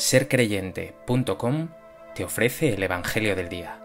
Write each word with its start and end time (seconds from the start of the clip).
sercreyente.com 0.00 1.68
te 2.14 2.24
ofrece 2.24 2.72
el 2.72 2.82
Evangelio 2.82 3.36
del 3.36 3.50
Día. 3.50 3.78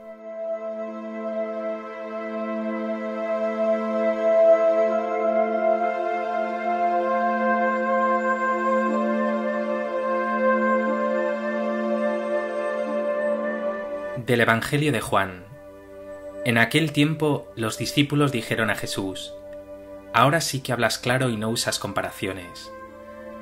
Del 14.25 14.39
Evangelio 14.39 14.93
de 14.93 15.01
Juan. 15.01 15.43
En 16.45 16.57
aquel 16.57 16.93
tiempo 16.93 17.51
los 17.57 17.77
discípulos 17.77 18.31
dijeron 18.31 18.69
a 18.69 18.75
Jesús, 18.75 19.33
Ahora 20.13 20.39
sí 20.39 20.61
que 20.61 20.71
hablas 20.71 20.97
claro 20.97 21.29
y 21.29 21.35
no 21.35 21.49
usas 21.49 21.77
comparaciones. 21.77 22.71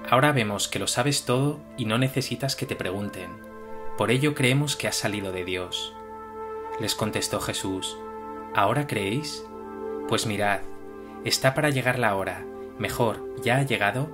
Ahora 0.09 0.33
vemos 0.33 0.67
que 0.67 0.79
lo 0.79 0.87
sabes 0.87 1.23
todo 1.25 1.59
y 1.77 1.85
no 1.85 1.97
necesitas 1.97 2.55
que 2.55 2.65
te 2.65 2.75
pregunten. 2.75 3.29
Por 3.97 4.11
ello 4.11 4.35
creemos 4.35 4.75
que 4.75 4.87
has 4.87 4.95
salido 4.95 5.31
de 5.31 5.45
Dios. 5.45 5.95
Les 6.79 6.93
contestó 6.93 7.39
Jesús, 7.39 7.97
¿ahora 8.53 8.85
creéis? 8.85 9.45
Pues 10.09 10.25
mirad, 10.25 10.59
está 11.23 11.53
para 11.53 11.69
llegar 11.69 11.99
la 11.99 12.15
hora, 12.15 12.45
mejor, 12.77 13.33
ya 13.41 13.57
ha 13.57 13.63
llegado, 13.63 14.09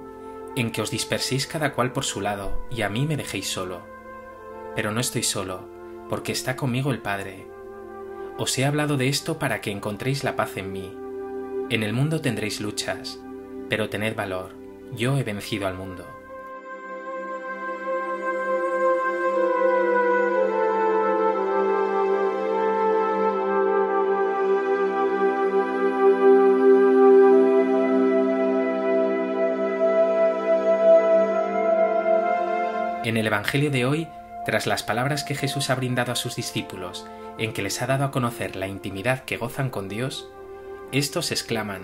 en 0.55 0.71
que 0.71 0.81
os 0.81 0.91
disperséis 0.91 1.47
cada 1.47 1.73
cual 1.73 1.91
por 1.91 2.05
su 2.05 2.21
lado 2.21 2.65
y 2.69 2.83
a 2.83 2.89
mí 2.89 3.07
me 3.07 3.17
dejéis 3.17 3.47
solo. 3.49 3.81
Pero 4.75 4.91
no 4.91 4.99
estoy 4.99 5.23
solo, 5.23 5.67
porque 6.07 6.31
está 6.31 6.55
conmigo 6.55 6.91
el 6.91 6.99
Padre. 6.99 7.47
Os 8.37 8.57
he 8.57 8.65
hablado 8.65 8.95
de 8.95 9.07
esto 9.07 9.39
para 9.39 9.59
que 9.61 9.71
encontréis 9.71 10.23
la 10.23 10.35
paz 10.35 10.55
en 10.57 10.71
mí. 10.71 10.95
En 11.69 11.81
el 11.83 11.93
mundo 11.93 12.21
tendréis 12.21 12.61
luchas, 12.61 13.19
pero 13.69 13.89
tened 13.89 14.15
valor 14.15 14.58
yo 14.95 15.17
he 15.17 15.23
vencido 15.23 15.67
al 15.67 15.75
mundo. 15.75 16.05
En 33.05 33.17
el 33.17 33.25
Evangelio 33.25 33.71
de 33.71 33.85
hoy, 33.85 34.07
tras 34.45 34.67
las 34.67 34.83
palabras 34.83 35.23
que 35.23 35.33
Jesús 35.33 35.71
ha 35.71 35.75
brindado 35.75 36.11
a 36.11 36.15
sus 36.15 36.35
discípulos, 36.35 37.07
en 37.39 37.53
que 37.53 37.63
les 37.63 37.81
ha 37.81 37.87
dado 37.87 38.03
a 38.05 38.11
conocer 38.11 38.55
la 38.55 38.67
intimidad 38.67 39.23
que 39.23 39.37
gozan 39.37 39.69
con 39.69 39.89
Dios, 39.89 40.29
estos 40.91 41.31
exclaman, 41.31 41.81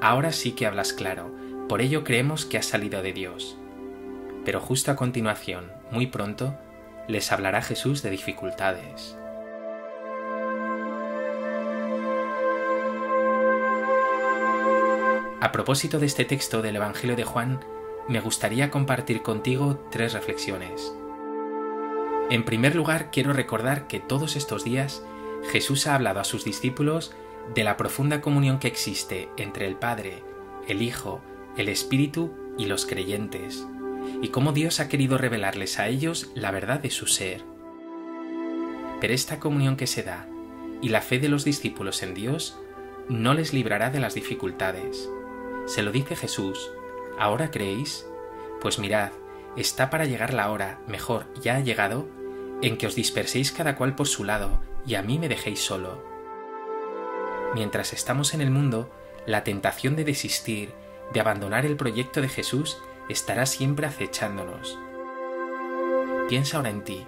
Ahora 0.00 0.32
sí 0.32 0.52
que 0.52 0.66
hablas 0.66 0.92
claro, 0.92 1.30
por 1.68 1.80
ello 1.80 2.04
creemos 2.04 2.44
que 2.44 2.58
ha 2.58 2.62
salido 2.62 3.02
de 3.02 3.12
Dios. 3.12 3.56
Pero 4.44 4.60
justo 4.60 4.90
a 4.90 4.96
continuación, 4.96 5.72
muy 5.90 6.06
pronto, 6.06 6.54
les 7.08 7.32
hablará 7.32 7.62
Jesús 7.62 8.02
de 8.02 8.10
dificultades. 8.10 9.16
A 15.40 15.52
propósito 15.52 15.98
de 15.98 16.06
este 16.06 16.24
texto 16.24 16.62
del 16.62 16.76
Evangelio 16.76 17.16
de 17.16 17.24
Juan, 17.24 17.60
me 18.08 18.20
gustaría 18.20 18.70
compartir 18.70 19.22
contigo 19.22 19.78
tres 19.90 20.12
reflexiones. 20.12 20.94
En 22.30 22.44
primer 22.44 22.74
lugar, 22.74 23.10
quiero 23.10 23.32
recordar 23.32 23.86
que 23.86 24.00
todos 24.00 24.36
estos 24.36 24.64
días 24.64 25.02
Jesús 25.50 25.86
ha 25.86 25.94
hablado 25.94 26.20
a 26.20 26.24
sus 26.24 26.44
discípulos 26.44 27.14
de 27.54 27.64
la 27.64 27.76
profunda 27.76 28.20
comunión 28.20 28.58
que 28.58 28.68
existe 28.68 29.28
entre 29.36 29.66
el 29.66 29.76
Padre, 29.76 30.22
el 30.66 30.80
Hijo 30.80 31.20
el 31.56 31.68
Espíritu 31.68 32.32
y 32.58 32.66
los 32.66 32.86
creyentes, 32.86 33.66
y 34.22 34.28
cómo 34.28 34.52
Dios 34.52 34.80
ha 34.80 34.88
querido 34.88 35.18
revelarles 35.18 35.78
a 35.78 35.88
ellos 35.88 36.30
la 36.34 36.50
verdad 36.50 36.80
de 36.80 36.90
su 36.90 37.06
ser. 37.06 37.44
Pero 39.00 39.14
esta 39.14 39.40
comunión 39.40 39.76
que 39.76 39.86
se 39.86 40.02
da 40.02 40.28
y 40.80 40.88
la 40.88 41.00
fe 41.00 41.18
de 41.18 41.28
los 41.28 41.44
discípulos 41.44 42.02
en 42.02 42.14
Dios 42.14 42.58
no 43.08 43.34
les 43.34 43.52
librará 43.52 43.90
de 43.90 44.00
las 44.00 44.14
dificultades. 44.14 45.08
Se 45.66 45.82
lo 45.82 45.92
dice 45.92 46.16
Jesús, 46.16 46.70
¿ahora 47.18 47.50
creéis? 47.50 48.06
Pues 48.60 48.78
mirad, 48.78 49.12
está 49.56 49.90
para 49.90 50.04
llegar 50.04 50.34
la 50.34 50.50
hora, 50.50 50.80
mejor, 50.88 51.26
ya 51.40 51.56
ha 51.56 51.60
llegado, 51.60 52.08
en 52.62 52.76
que 52.76 52.86
os 52.86 52.94
disperséis 52.94 53.52
cada 53.52 53.76
cual 53.76 53.94
por 53.94 54.08
su 54.08 54.24
lado 54.24 54.60
y 54.86 54.94
a 54.94 55.02
mí 55.02 55.18
me 55.18 55.28
dejéis 55.28 55.60
solo. 55.60 56.02
Mientras 57.54 57.92
estamos 57.92 58.34
en 58.34 58.40
el 58.40 58.50
mundo, 58.50 58.90
la 59.26 59.44
tentación 59.44 59.96
de 59.96 60.04
desistir 60.04 60.72
de 61.12 61.20
abandonar 61.20 61.66
el 61.66 61.76
proyecto 61.76 62.20
de 62.20 62.28
Jesús 62.28 62.78
estará 63.08 63.46
siempre 63.46 63.86
acechándonos. 63.86 64.78
Piensa 66.28 66.56
ahora 66.56 66.70
en 66.70 66.82
ti, 66.82 67.06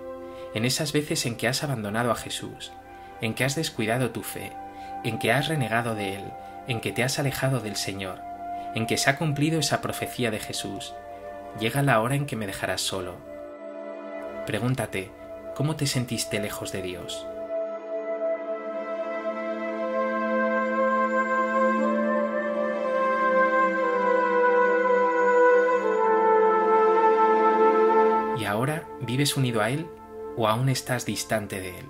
en 0.54 0.64
esas 0.64 0.92
veces 0.92 1.26
en 1.26 1.36
que 1.36 1.48
has 1.48 1.62
abandonado 1.62 2.10
a 2.10 2.16
Jesús, 2.16 2.72
en 3.20 3.34
que 3.34 3.44
has 3.44 3.54
descuidado 3.56 4.10
tu 4.10 4.22
fe, 4.22 4.52
en 5.04 5.18
que 5.18 5.32
has 5.32 5.48
renegado 5.48 5.94
de 5.94 6.16
Él, 6.16 6.24
en 6.68 6.80
que 6.80 6.92
te 6.92 7.02
has 7.02 7.18
alejado 7.18 7.60
del 7.60 7.76
Señor, 7.76 8.20
en 8.74 8.86
que 8.86 8.98
se 8.98 9.10
ha 9.10 9.16
cumplido 9.16 9.58
esa 9.58 9.80
profecía 9.80 10.30
de 10.30 10.38
Jesús. 10.38 10.94
Llega 11.58 11.82
la 11.82 12.00
hora 12.00 12.14
en 12.14 12.26
que 12.26 12.36
me 12.36 12.46
dejarás 12.46 12.82
solo. 12.82 13.14
Pregúntate, 14.46 15.10
¿cómo 15.54 15.76
te 15.76 15.86
sentiste 15.86 16.40
lejos 16.40 16.72
de 16.72 16.82
Dios? 16.82 17.26
Vives 29.16 29.38
unido 29.38 29.62
a 29.62 29.70
Él 29.70 29.86
o 30.36 30.46
aún 30.46 30.68
estás 30.68 31.06
distante 31.06 31.58
de 31.58 31.78
Él. 31.78 31.86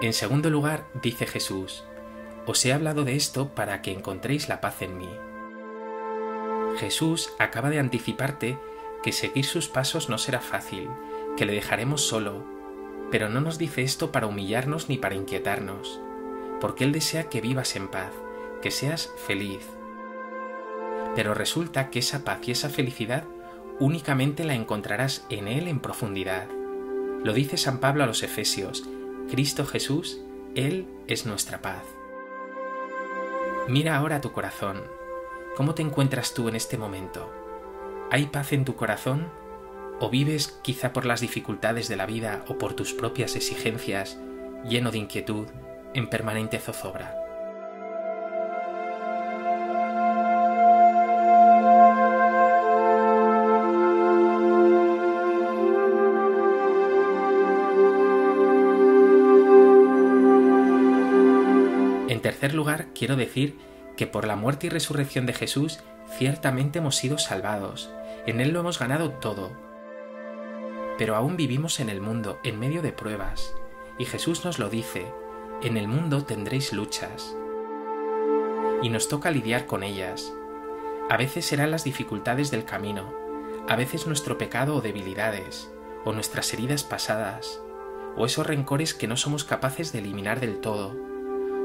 En 0.00 0.14
segundo 0.14 0.48
lugar, 0.48 0.86
dice 1.02 1.26
Jesús, 1.26 1.84
os 2.46 2.64
he 2.64 2.72
hablado 2.72 3.04
de 3.04 3.16
esto 3.16 3.54
para 3.54 3.82
que 3.82 3.92
encontréis 3.92 4.48
la 4.48 4.62
paz 4.62 4.80
en 4.80 4.96
mí. 4.96 5.10
Jesús 6.78 7.34
acaba 7.38 7.68
de 7.68 7.80
anticiparte 7.80 8.58
que 9.02 9.12
seguir 9.12 9.44
sus 9.44 9.68
pasos 9.68 10.08
no 10.08 10.16
será 10.16 10.40
fácil, 10.40 10.88
que 11.36 11.44
le 11.44 11.52
dejaremos 11.52 12.00
solo, 12.00 12.53
pero 13.10 13.28
no 13.28 13.40
nos 13.40 13.58
dice 13.58 13.82
esto 13.82 14.12
para 14.12 14.26
humillarnos 14.26 14.88
ni 14.88 14.96
para 14.96 15.14
inquietarnos, 15.14 16.00
porque 16.60 16.84
Él 16.84 16.92
desea 16.92 17.28
que 17.28 17.40
vivas 17.40 17.76
en 17.76 17.88
paz, 17.88 18.12
que 18.62 18.70
seas 18.70 19.12
feliz. 19.26 19.68
Pero 21.14 21.34
resulta 21.34 21.90
que 21.90 22.00
esa 22.00 22.24
paz 22.24 22.40
y 22.46 22.52
esa 22.52 22.68
felicidad 22.68 23.24
únicamente 23.78 24.44
la 24.44 24.54
encontrarás 24.54 25.26
en 25.30 25.48
Él 25.48 25.68
en 25.68 25.80
profundidad. 25.80 26.46
Lo 27.22 27.32
dice 27.32 27.56
San 27.56 27.78
Pablo 27.78 28.04
a 28.04 28.06
los 28.06 28.22
Efesios, 28.22 28.84
Cristo 29.30 29.66
Jesús, 29.66 30.20
Él 30.54 30.86
es 31.06 31.26
nuestra 31.26 31.62
paz. 31.62 31.84
Mira 33.68 33.96
ahora 33.96 34.20
tu 34.20 34.32
corazón. 34.32 34.82
¿Cómo 35.56 35.74
te 35.74 35.82
encuentras 35.82 36.34
tú 36.34 36.48
en 36.48 36.56
este 36.56 36.76
momento? 36.76 37.32
¿Hay 38.10 38.26
paz 38.26 38.52
en 38.52 38.64
tu 38.64 38.76
corazón? 38.76 39.28
O 40.04 40.10
vives 40.10 40.48
quizá 40.62 40.92
por 40.92 41.06
las 41.06 41.22
dificultades 41.22 41.88
de 41.88 41.96
la 41.96 42.04
vida 42.04 42.44
o 42.46 42.58
por 42.58 42.74
tus 42.74 42.92
propias 42.92 43.36
exigencias, 43.36 44.18
lleno 44.68 44.90
de 44.90 44.98
inquietud, 44.98 45.46
en 45.94 46.10
permanente 46.10 46.58
zozobra. 46.58 47.16
En 62.10 62.20
tercer 62.20 62.52
lugar, 62.52 62.88
quiero 62.94 63.16
decir 63.16 63.56
que 63.96 64.06
por 64.06 64.26
la 64.26 64.36
muerte 64.36 64.66
y 64.66 64.70
resurrección 64.70 65.24
de 65.24 65.32
Jesús 65.32 65.80
ciertamente 66.18 66.80
hemos 66.80 66.96
sido 66.96 67.16
salvados. 67.16 67.90
En 68.26 68.42
Él 68.42 68.50
lo 68.50 68.60
hemos 68.60 68.78
ganado 68.78 69.10
todo, 69.10 69.63
pero 70.98 71.16
aún 71.16 71.36
vivimos 71.36 71.80
en 71.80 71.88
el 71.88 72.00
mundo, 72.00 72.38
en 72.44 72.58
medio 72.58 72.82
de 72.82 72.92
pruebas, 72.92 73.54
y 73.98 74.04
Jesús 74.04 74.44
nos 74.44 74.58
lo 74.58 74.68
dice, 74.68 75.06
en 75.62 75.76
el 75.76 75.88
mundo 75.88 76.24
tendréis 76.24 76.72
luchas. 76.72 77.36
Y 78.82 78.88
nos 78.88 79.08
toca 79.08 79.30
lidiar 79.30 79.66
con 79.66 79.82
ellas. 79.82 80.32
A 81.10 81.16
veces 81.16 81.46
serán 81.46 81.70
las 81.70 81.84
dificultades 81.84 82.50
del 82.50 82.64
camino, 82.64 83.12
a 83.68 83.76
veces 83.76 84.06
nuestro 84.06 84.36
pecado 84.36 84.76
o 84.76 84.80
debilidades, 84.80 85.70
o 86.04 86.12
nuestras 86.12 86.52
heridas 86.52 86.84
pasadas, 86.84 87.60
o 88.16 88.26
esos 88.26 88.46
rencores 88.46 88.94
que 88.94 89.08
no 89.08 89.16
somos 89.16 89.44
capaces 89.44 89.92
de 89.92 90.00
eliminar 90.00 90.40
del 90.40 90.60
todo, 90.60 90.94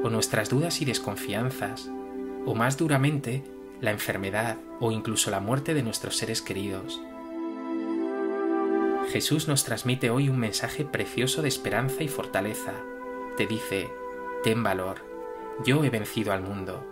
o 0.03 0.09
nuestras 0.09 0.49
dudas 0.49 0.81
y 0.81 0.85
desconfianzas, 0.85 1.89
o 2.45 2.55
más 2.55 2.77
duramente, 2.77 3.43
la 3.81 3.91
enfermedad 3.91 4.57
o 4.79 4.91
incluso 4.91 5.31
la 5.31 5.39
muerte 5.39 5.73
de 5.73 5.83
nuestros 5.83 6.17
seres 6.17 6.41
queridos. 6.41 7.01
Jesús 9.11 9.47
nos 9.47 9.63
transmite 9.63 10.11
hoy 10.11 10.29
un 10.29 10.37
mensaje 10.37 10.85
precioso 10.85 11.41
de 11.41 11.47
esperanza 11.47 12.03
y 12.03 12.07
fortaleza. 12.07 12.73
Te 13.37 13.47
dice, 13.47 13.89
ten 14.43 14.61
valor, 14.61 14.97
yo 15.65 15.83
he 15.83 15.89
vencido 15.89 16.31
al 16.31 16.43
mundo. 16.43 16.85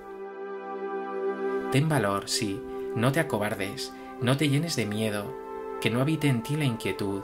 Ten 1.71 1.87
valor, 1.87 2.27
sí, 2.27 2.59
no 2.95 3.11
te 3.11 3.19
acobardes, 3.19 3.93
no 4.19 4.35
te 4.35 4.49
llenes 4.49 4.75
de 4.75 4.87
miedo, 4.87 5.31
que 5.79 5.91
no 5.91 6.01
habite 6.01 6.27
en 6.27 6.41
ti 6.41 6.55
la 6.55 6.65
inquietud. 6.65 7.21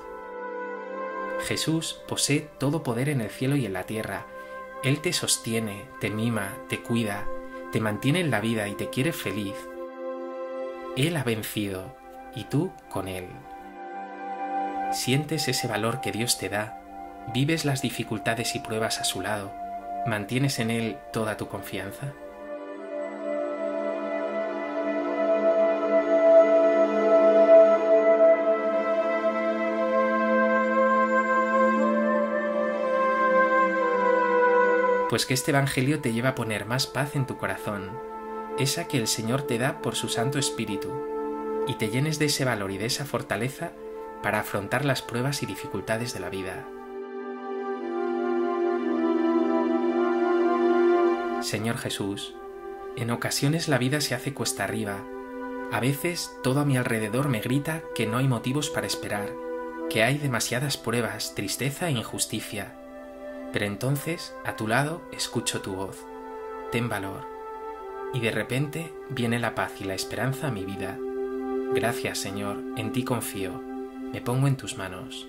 Jesús 1.48 2.00
posee 2.08 2.48
todo 2.60 2.84
poder 2.84 3.10
en 3.10 3.22
el 3.22 3.32
cielo 3.32 3.56
y 3.56 3.66
en 3.66 3.74
la 3.74 3.86
tierra. 3.86 4.28
Él 4.84 5.02
te 5.02 5.12
sostiene, 5.12 5.86
te 6.02 6.12
mima, 6.12 6.54
te 6.70 6.84
cuida, 6.84 7.28
te 7.72 7.82
mantiene 7.82 8.20
en 8.20 8.30
la 8.30 8.42
vida 8.42 8.68
y 8.68 8.76
te 8.76 8.92
quiere 8.92 9.12
feliz. 9.12 9.56
Él 10.96 11.18
ha 11.18 11.24
vencido 11.24 11.96
y 12.36 12.44
tú 12.44 12.72
con 12.92 13.08
Él. 13.08 13.26
Sientes 14.94 15.48
ese 15.48 15.68
valor 15.68 16.02
que 16.02 16.12
Dios 16.12 16.38
te 16.38 16.50
da, 16.50 16.80
vives 17.34 17.66
las 17.66 17.82
dificultades 17.82 18.54
y 18.54 18.60
pruebas 18.60 19.02
a 19.02 19.04
su 19.04 19.22
lado, 19.22 19.52
mantienes 20.06 20.60
en 20.60 20.70
Él 20.70 20.98
toda 21.12 21.36
tu 21.36 21.48
confianza. 21.48 22.14
Pues 35.10 35.26
que 35.26 35.34
este 35.34 35.52
Evangelio 35.52 36.02
te 36.02 36.14
lleva 36.14 36.30
a 36.30 36.36
poner 36.36 36.66
más 36.66 36.86
paz 36.86 37.16
en 37.16 37.26
tu 37.26 37.38
corazón, 37.38 37.90
esa 38.60 38.88
que 38.88 39.00
el 39.00 39.08
Señor 39.08 39.42
te 39.42 39.58
da 39.58 39.82
por 39.82 39.96
su 39.96 40.08
Santo 40.08 40.38
Espíritu, 40.38 40.92
y 41.68 41.76
te 41.76 41.90
llenes 41.90 42.20
de 42.20 42.26
ese 42.26 42.46
valor 42.46 42.70
y 42.70 42.78
de 42.78 42.86
esa 42.86 43.06
fortaleza 43.06 43.72
para 44.24 44.40
afrontar 44.40 44.86
las 44.86 45.04
pruebas 45.04 45.44
y 45.44 45.46
dificultades 45.46 46.14
de 46.14 46.20
la 46.22 46.30
vida. 46.30 46.66
Señor 51.42 51.78
Jesús, 51.78 52.34
en 52.96 53.12
ocasiones 53.12 53.68
la 53.68 53.78
vida 53.78 54.00
se 54.02 54.16
hace 54.16 54.34
cuesta 54.34 54.64
arriba. 54.64 55.04
A 55.72 55.80
veces 55.80 56.32
todo 56.42 56.62
a 56.62 56.66
mi 56.66 56.78
alrededor 56.78 57.28
me 57.28 57.42
grita 57.42 57.84
que 57.94 58.08
no 58.08 58.18
hay 58.18 58.28
motivos 58.28 58.70
para 58.70 58.88
esperar, 58.88 59.30
que 59.90 60.04
hay 60.04 60.18
demasiadas 60.18 60.78
pruebas, 60.78 61.36
tristeza 61.36 61.90
e 61.90 61.92
injusticia. 61.92 62.74
Pero 63.52 63.66
entonces, 63.66 64.34
a 64.46 64.56
tu 64.56 64.68
lado, 64.68 65.02
escucho 65.12 65.62
tu 65.62 65.76
voz. 65.76 65.98
Ten 66.72 66.88
valor. 66.88 67.28
Y 68.14 68.22
de 68.22 68.32
repente 68.32 68.94
viene 69.10 69.38
la 69.38 69.54
paz 69.54 69.74
y 69.82 69.84
la 69.84 69.96
esperanza 69.96 70.48
a 70.48 70.52
mi 70.52 70.64
vida. 70.64 70.98
Gracias, 71.74 72.20
Señor, 72.20 72.64
en 72.78 72.94
ti 72.94 73.04
confío 73.04 73.73
me 74.14 74.22
pongo 74.22 74.48
en 74.48 74.56
tus 74.56 74.78
manos. 74.78 75.28